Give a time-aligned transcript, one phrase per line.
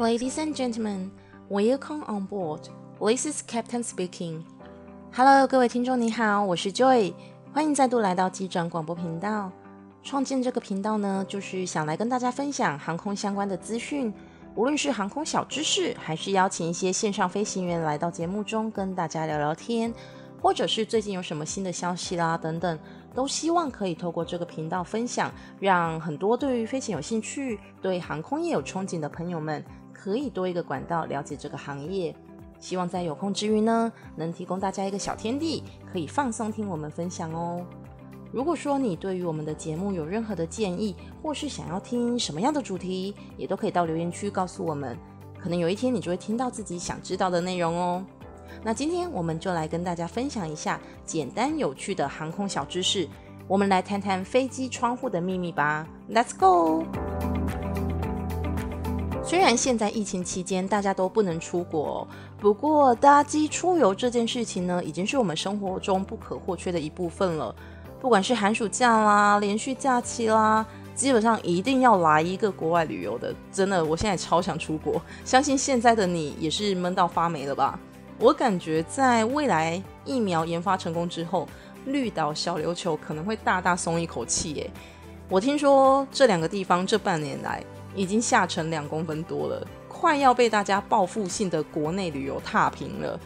[0.00, 1.10] Ladies and gentlemen,
[1.50, 2.70] welcome on board.
[2.98, 4.42] This is Captain speaking.
[5.12, 7.12] Hello，各位听众你好，我是 Joy，
[7.52, 9.52] 欢迎再度来到机长广播频道。
[10.02, 14.10] 创建这个频道呢，就是想来跟大家分享航空相关的资讯，
[14.54, 19.92] 无论是航空小知识，还是邀请一些线上飞行员来到节目中跟大家聊聊天，
[20.40, 22.78] 或者是最近有什么新的消息啦等等，
[23.14, 29.62] 都希望可以透过这个频道分享，让很多对于飞行有兴趣、对航空业有憧憬的朋友们，
[30.02, 32.14] 可以多一个管道了解这个行业。
[32.58, 37.64] 希望在有空之余呢，能提供大家一个小天地，可以放松听我们分享哦。
[38.32, 44.96] 如果说你对于我们的节目有任何的建议，或是想要听什么样的主题，也都可以到留言区告诉我们。
[45.38, 48.04] 可能有一天你就会听到自己想知道的内容哦。
[48.62, 53.08] 那今天我们就来跟大家分享一下简单有趣的航空小知识。
[53.48, 55.86] 我们来谈谈飞机窗户的秘密吧。
[56.08, 57.09] Let's go！
[59.30, 62.04] 虽然现在疫情期间大家都不能出国，
[62.40, 67.54] 不过搭机出游这件事情呢，已经是我们生活中不可或缺的一部分了。
[68.00, 73.32] 不管是寒暑假啦、连续假期啦，基本上一定要来一个国外旅游的。
[73.52, 77.78] 真的，我现在超想出国，相信现在的你也是闷到发霉了吧？
[78.18, 81.46] 我感觉在未来疫苗研发成功之后，
[81.86, 84.68] 绿岛小琉球可能会大大松一口气耶。
[85.28, 87.62] 我听说这两个地方这半年来
[87.94, 93.18] 已经下沉两公分多了，快要被大家报复性的国内旅游踏平了。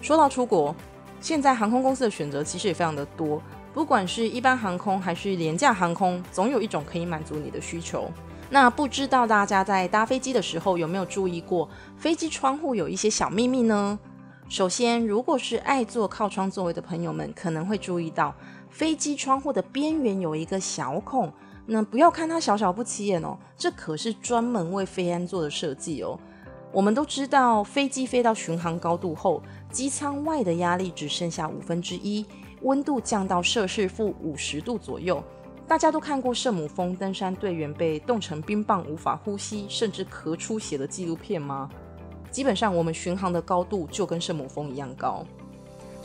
[0.00, 0.74] 说到出国，
[1.20, 3.40] 现在航空公司的选择其实也非常的多。
[3.72, 8.10] 不管是一般航空还是廉价航空，总有一种可以满足你的需求。
[8.50, 11.66] 那不知道大家在搭飞机的时候有没有注意过，
[11.96, 13.98] 飞机窗户有一些小秘密呢？
[14.48, 18.34] 首先，如果是爱坐靠窗座位的朋友们，可能会注意到
[18.68, 21.32] 飞机窗户的边缘有一个小孔。
[21.66, 26.18] 那不要看它小小不起眼哦，这可是专门为飞安做的设计哦。
[26.72, 32.24] 我们都知道，飞机飞到巡航高度后，机舱外的压力只剩下五分之一。
[32.62, 35.22] 温度降到摄氏负五十度左右，
[35.66, 41.68] 大家都看过圣母峰登山队员被冻成冰棒无法呼吸，甚至咳出血的纪录片吗？
[42.30, 45.26] 基本上，我们巡航的高度就跟圣母峰一样高，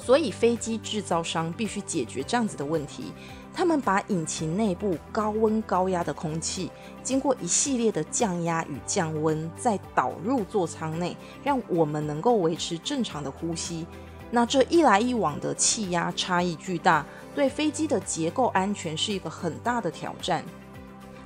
[0.07, 3.11] 所以飞机制造商必须解决这样子的问题。
[3.53, 6.71] 他们把引擎内部高温高压的空气，
[7.03, 13.85] 经过一系列的降压与降温，再导入座舱内，让我们能够维持正常的呼吸。
[14.31, 20.41] 那这一来一往的气压差异巨大，对飞机的结构安全是一个很大的挑战。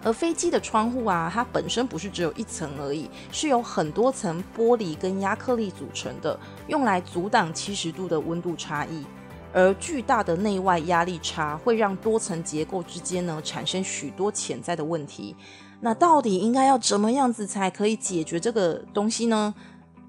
[0.04, 9.06] 而飞机的窗户啊，它本身不是只有一层而已，是由很多层玻璃跟压克力组成的，用来阻挡七十度的温度差异。
[9.54, 15.36] 而巨大的内外压力差会让多层结构之间呢产生许多潜在的问题。
[15.82, 19.54] 那到底应该要怎么样子才可以解决这个东西呢？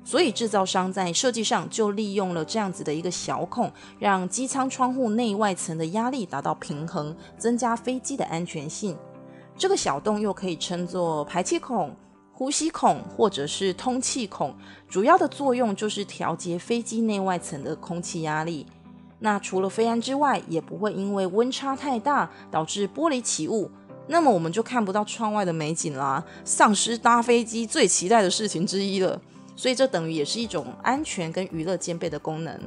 [0.04, 8.96] 所以制造商在设计上就利用了这样子的一个小孔，让机舱窗户内外层的压力达到平衡，增加飞机的安全性。
[9.56, 11.94] 这个小洞又可以称作排气孔、
[12.32, 14.54] 呼吸孔或者是通气孔，
[14.88, 18.66] 主要的作用就是调节飞机内外层的空气压力。
[19.20, 23.70] 那除了飞安之外，也不会因为温差太大导致玻璃起雾，
[24.08, 29.20] 那么我们就看不到窗外的美景啦，丧失搭飞机最期待的事情之一了。
[29.54, 32.58] 所以这等于也是一种安全跟娱乐兼备的功能。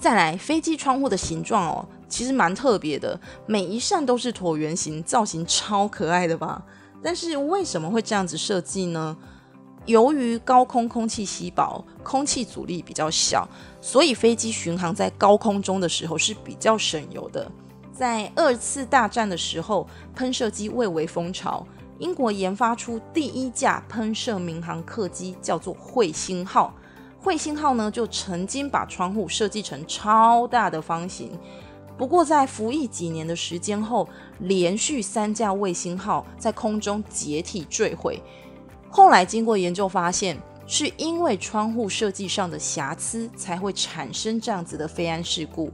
[0.00, 6.64] 再来，飞机窗户的形状哦，其实蛮特别的，每一扇都是椭圆形，造型超可爱的吧？
[7.02, 9.14] 但是为什么会这样子设计呢？
[9.84, 13.46] 由于高空空气稀薄，空气阻力比较小，
[13.82, 17.52] 所以飞机巡航在高空中的时候是比较省油的。
[17.92, 21.66] 在二次大战的时候，喷射机蔚为风潮。
[21.98, 26.74] 英国研发出第一架喷射民航客机，叫做彗星号。
[27.22, 31.30] 彗星号呢，就曾经把窗户设计成超大的方形。
[31.98, 34.08] 不过，在服役几年的时间后，
[34.38, 38.22] 连续三架卫星号在空中解体坠毁。
[38.88, 45.70] 后来经过研究发现，是因为窗户设计上的瑕疵，才会产生这样子的飞安事故。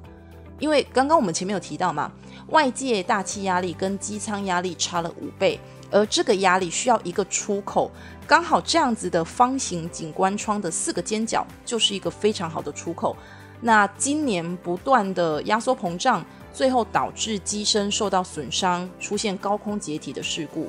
[0.59, 2.11] 因为刚刚我们前面有提到嘛，
[2.49, 5.61] 外界大气压力跟机舱压力差了五倍。
[5.91, 7.91] 而这个压力需要一个出口，
[8.27, 13.17] 刚好这样子的方形景观窗的四个尖角就是一个非常好的出口。
[13.61, 20.69] 那今年不断的压缩膨胀，最后导致机身受到损伤，出现高空解体的事故。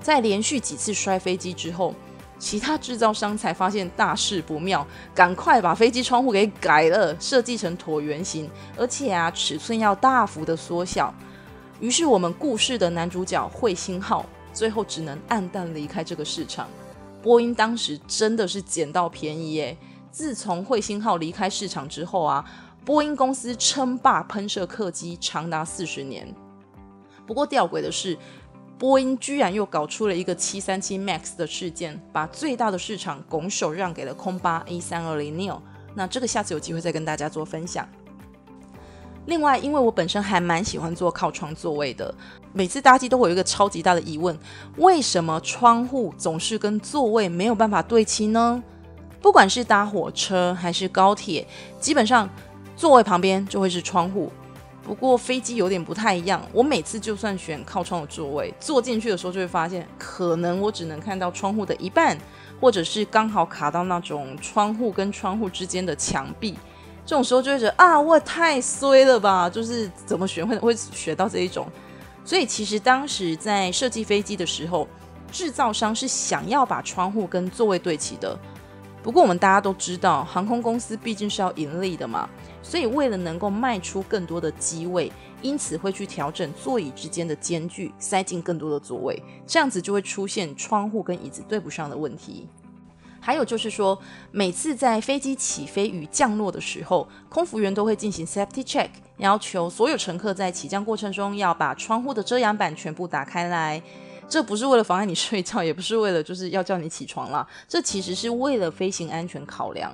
[0.00, 1.94] 在连续几次摔飞机之后，
[2.38, 11.14] 其他制造商才发现大事不妙，赶快把飞机窗户给改了，设计成椭圆形，而且啊尺寸要大幅的缩小。
[11.78, 14.26] 于是我们故事的男主角彗星号。
[14.56, 16.66] 最后只能黯淡离开这个市场。
[17.22, 19.76] 波音当时真的是捡到便宜耶。
[20.10, 22.42] 自从彗星号离开市场之后啊，
[22.86, 26.34] 波音公司称霸喷射客机长达四十年。
[27.26, 28.16] 不过吊诡的是，
[28.78, 35.60] 波音居然又搞出了一个七三七 MAX 的事件，把最大的市场拱手让给了空巴 A 三二零 neo。
[35.94, 37.86] 那这个下次有机会再跟大家做分享。
[39.26, 42.12] 另外，因为我本身还蛮喜欢坐靠窗座位的，
[42.52, 44.36] 每次搭机都会有一个超级大的疑问：
[44.76, 48.62] 为什么窗户总是跟座位没有办法对齐呢？
[49.20, 51.46] 不管是搭火车还是高铁，
[51.80, 52.28] 基本上
[52.76, 54.30] 座位旁边就会是窗户。
[54.84, 62.16] 不过飞机有点不太一样，我每次就算选靠窗的座位，坐进去的时候就会发现，可能我只能看到窗户的一半，
[62.60, 66.56] 或者是刚好卡到那种窗户跟窗户之间的墙壁。
[67.06, 69.48] 这种时候就会觉得啊，我太衰了吧！
[69.48, 71.68] 就是怎么学会会学到这一种。
[72.24, 74.88] 所以其实当时在设计飞机的时候，
[75.30, 78.36] 制造商是想要把窗户跟座位对齐的。
[79.04, 82.28] 不过我们大家都知道，航空公司毕竟是要盈利的嘛，
[82.60, 85.12] 所以为了能够卖出更多的机位，
[85.42, 92.48] 因此会去调整座椅之间的间距，塞进更多的座位，这样子就会出现窗户跟椅子对不上的问题。
[93.26, 94.00] 还有就是说，
[94.30, 103.82] 每次在飞机起飞与降落的时候，空服员都会进行 safety check，要求所有乘客在起降过程中要把窗户的遮阳板全部打开来。
[104.28, 107.44] 这不是为了妨碍你睡觉，也不是为了就是要叫你起床啦。
[107.66, 109.92] 这其实是为了飞行安全考量。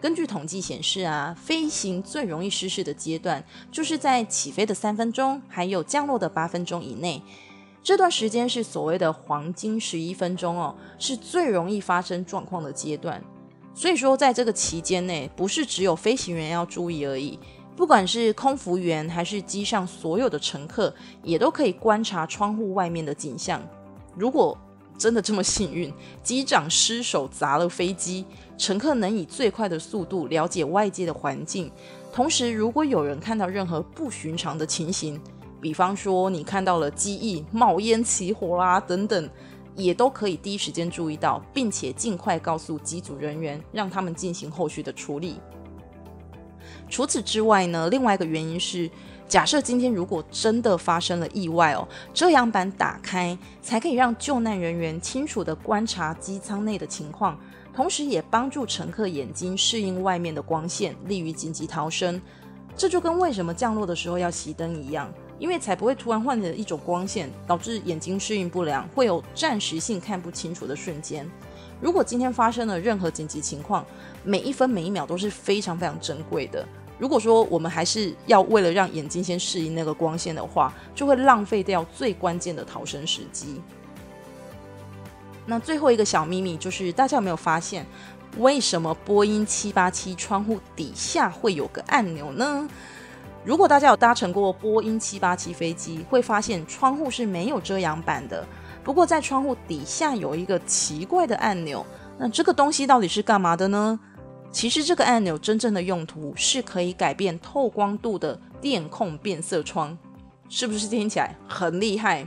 [0.00, 7.22] 根据统计显示啊，飞行最容易失事的阶段，就是在起飞的三分钟，还有降落的八分钟以内。
[7.84, 13.22] 这段时间是所谓的黄金十一分钟哦，是最容易发生状况的阶段。
[13.74, 17.38] 所以说，在这个期间内，不是只有飞行员要注意而已。
[17.76, 23.60] 不管是空服员还是机上所有的乘客，也都可以观察窗户外面的景象。
[24.16, 24.56] 如果
[24.96, 25.92] 真的这么幸运，
[26.22, 28.24] 机长失手砸了飞机，
[28.56, 31.70] 乘客能以最快的速度了解外界的环境。
[32.10, 35.20] 同时，如果有人看到任何不寻常的情形，
[35.64, 39.30] 比方说你看到了机翼冒烟起火啦等等，
[39.74, 45.40] 也都可以第一时间注意到，并且尽快告诉机组人员，让他们进行后续的处理。
[46.90, 48.90] 除此之外呢，另外一个原因是，
[49.26, 57.40] 假设今天如果真的发生了意外哦，遮阳板打开才可以让救难人员清楚地观察机舱内的情况，
[57.74, 62.20] 同时也帮助乘客眼睛适应外面的光线，利于紧急逃生。
[62.76, 71.28] 这就跟为什么降落的时候要熄灯一样，因为才不会突然换成一种光线，导致眼睛适应不良，会有暂时性看不清楚的瞬间。
[71.80, 73.84] 如果今天发生了任何紧急情况，
[74.22, 76.66] 每一分每一秒都是非常非常珍贵的。
[76.98, 83.60] 如果说我们还是要为了让眼睛先适应那个光线的话，就会浪费掉最关键的逃生时机。
[85.44, 87.84] 那最后一个小秘密就是，大家有没有发现，
[88.38, 92.66] 为什么波音七八七窗户底下会有个按钮呢？
[93.44, 98.42] 如果大家有搭乘过波音七八七飞机，会发现窗户是没有遮阳板的。
[98.82, 101.84] 不过，在窗户底下有一个奇怪的按钮，
[102.18, 104.00] 那这个东西到底是干嘛的呢？
[104.50, 109.96] 其实这个按钮真正的用途是可以改变透光度的电控变色窗，
[110.48, 112.26] 是不是听起来很厉害、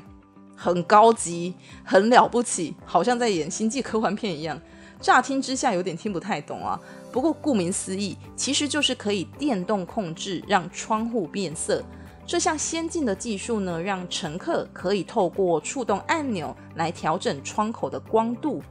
[0.55, 4.59] 很高级、很了不起，好像在演星际科幻片一样？
[4.99, 6.79] 乍听之下有点听不太懂啊。
[7.11, 11.83] 不过顾名思义，其实就是可以电动控制让窗户变色。
[12.25, 18.61] 这项先进的技术呢，让乘客可以透过触动按钮来调整窗口的光度，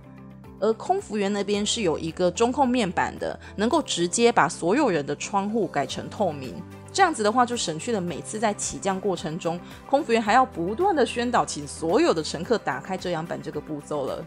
[0.60, 6.54] 而空服员那边是有一个中控面板的，能够直接把所有人的窗户改成透明。
[6.92, 14.24] 这样子的话，就省去了每次在起降过程中，空服员还要不断的宣导，请所有的乘客打开遮阳板这个步骤了。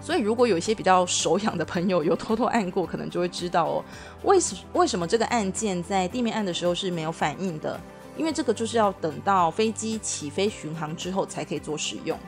[0.00, 3.84] 所以，如果有一些比较手痒的朋友有偷偷按过，可能就会知道哦，
[4.22, 7.78] 为什为什么这个按键在地面按的时候是没有反应的？
[8.16, 12.18] 因为这个就是要等到飞机起飞巡航之后才可以做使用。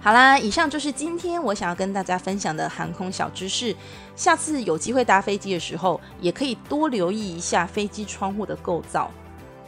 [0.00, 3.74] 好啦，以上就是今天我想要跟大家分享的航空小知识。
[4.16, 9.10] 下次有机会搭飞机的时候，也可以多留意一下飞机窗户的构造。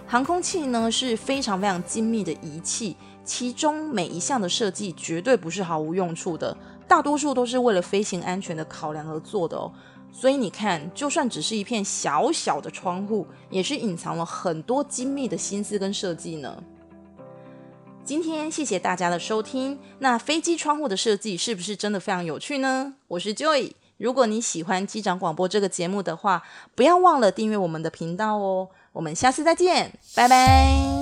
[0.07, 9.73] 航空器呢是非常非常精密的仪器，其中每一项的设计绝对不是毫无用处的，大多数都是为了飞行安全的考量而做的哦。
[10.13, 16.63] 所以你看，就算只是一片小小的窗户，也是隐藏了很多精密的心思跟设计呢。
[18.05, 19.79] 今天谢谢大家的收听。
[19.99, 22.95] 那飞机窗户的设计是不是真的非常有趣呢？
[23.09, 23.73] 我是 Joy。
[23.97, 26.43] 如果你喜欢机长广播这个节目的话，
[26.75, 28.69] 不要忘了订阅我们的频道哦。
[28.93, 30.94] 我们下次再见，拜拜。